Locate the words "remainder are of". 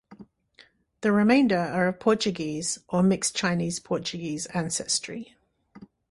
1.11-1.99